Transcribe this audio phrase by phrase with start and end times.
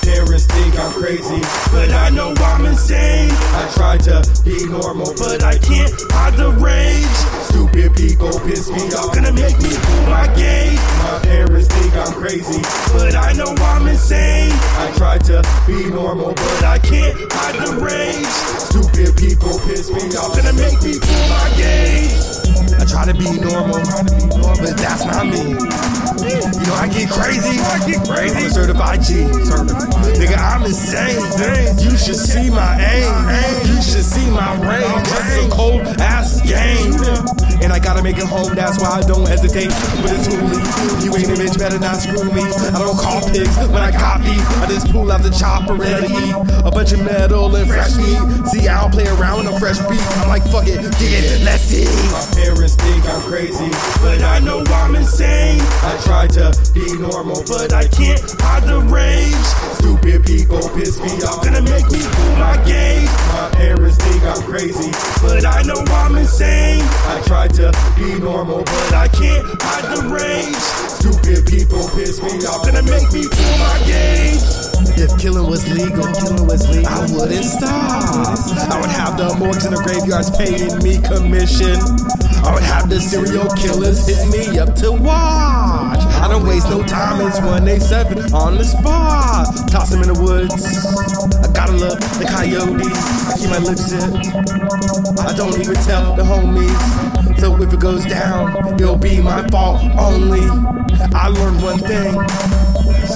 [0.00, 1.40] think I'm crazy,
[1.72, 3.30] but I know I'm insane.
[3.30, 7.18] I try to be normal, but I can't hide the rage.
[7.50, 10.78] Stupid people piss me off, gonna make me pull my gauge.
[11.04, 12.62] My parents think I'm crazy,
[12.92, 14.52] but I know I'm insane.
[14.52, 18.26] I try to be normal, but I can't hide the rage.
[18.58, 22.40] Stupid people piss me off, gonna make me pull my gauge.
[22.80, 23.80] I try to be normal,
[24.60, 25.69] but that's not me.
[26.80, 27.60] I get crazy.
[27.60, 28.36] I get crazy.
[28.38, 29.12] I'm a certified G.
[30.16, 31.20] Nigga, I'm insane.
[31.78, 33.68] You should see my aim.
[33.68, 35.06] You should see my range.
[35.10, 36.96] That's a cold ass game.
[37.60, 39.68] And I gotta make it home, that's why I don't hesitate.
[40.00, 41.04] But it's too late.
[41.04, 42.42] You ain't a bitch, better not screw me.
[42.42, 44.36] I don't call pigs when I copy.
[44.60, 46.34] I just pull out the chopper to eat.
[46.64, 48.20] A bunch of metal and fresh meat.
[48.48, 50.00] See, I don't play around with a fresh beat.
[50.20, 51.84] I'm like, fuck it, dig it, let's see.
[52.12, 55.60] My parents think I'm crazy, but I know I'm insane.
[55.60, 59.48] I try to be normal, but I can't hide the rage.
[59.76, 63.09] Stupid people piss me off, gonna make me pull my gauge.
[64.42, 64.90] Crazy,
[65.22, 66.82] but I know I'm insane.
[66.82, 70.56] I try to be normal, but I can't hide the rage.
[71.00, 74.70] Stupid people piss me off, gonna make me pull my gauge.
[75.00, 78.36] If killing was legal, killing was legal, I wouldn't stop.
[78.70, 82.19] I would have the morgues and the graveyards paying me commission.
[82.42, 86.00] I would have the serial killers hit me up to watch.
[86.20, 89.46] I don't waste no time, it's 187 on the spot.
[89.70, 90.64] Toss them in the woods.
[91.36, 93.00] I gotta love the coyotes.
[93.28, 95.20] I keep my lips zipped.
[95.20, 97.38] I don't even tell the homies.
[97.40, 100.44] So if it goes down, it'll be my fault only.
[101.14, 102.49] I learned one thing.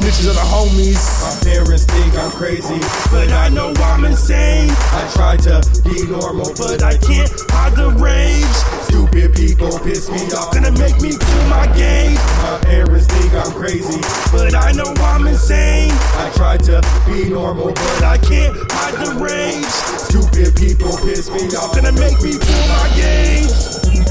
[0.00, 0.96] Snitches are the homies.
[1.20, 2.80] My parents think I'm crazy,
[3.12, 4.70] but I know I'm insane.
[4.96, 8.56] I try to be normal, but I can't hide the rage.
[8.88, 12.16] Stupid people piss me off, gonna make me pull my gauge.
[12.40, 14.00] My parents think I'm crazy,
[14.32, 15.92] but I know I'm insane.
[16.16, 19.68] I try to be normal, but I can't hide the rage.
[20.08, 23.52] Stupid people piss me off, gonna make me pull my gauge.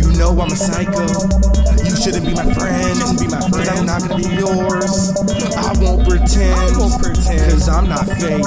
[0.00, 1.04] You know I'm a psycho.
[1.84, 2.96] You shouldn't be my friend.
[2.96, 3.68] Shouldn't be my friend.
[3.68, 5.13] I'm not gonna be yours.
[6.24, 6.76] Pretend.
[6.76, 7.50] I pretend.
[7.52, 8.44] Cause I'm not fake.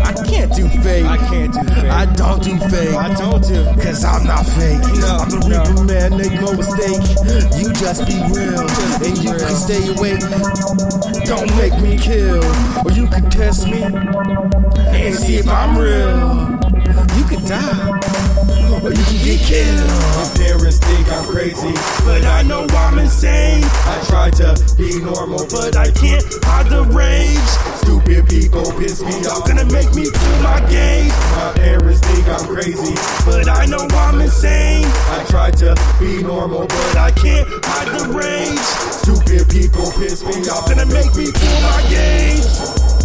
[0.00, 1.04] I can't do fake.
[1.04, 1.90] I can't do fake.
[1.90, 2.94] I don't do fake.
[2.94, 3.64] I don't do.
[3.82, 4.80] Cause I'm not fake.
[4.80, 5.62] No, I'm the no.
[5.64, 7.04] Reapa Man, make no mistake.
[7.60, 8.66] You just be real.
[8.66, 9.38] Just be and you real.
[9.38, 10.20] can stay awake.
[11.26, 12.42] Don't make me kill.
[12.86, 13.82] Or you can test me.
[13.82, 16.53] And see if I'm real.
[17.16, 17.88] You can die.
[18.82, 19.88] Or you can get killed.
[20.14, 21.74] My parents think I'm crazy,
[22.04, 23.64] but I know I'm insane.
[23.64, 27.50] I try to be normal, but I can't hide the rage.
[27.82, 31.12] Stupid people piss me off, gonna make me pull my gauge.
[31.34, 32.94] My parents think I'm crazy,
[33.24, 34.84] but I know I'm insane.
[34.84, 38.58] I try to be normal, but I can't hide the rage.
[39.02, 43.03] Stupid people piss me off, gonna make me pull my gauge.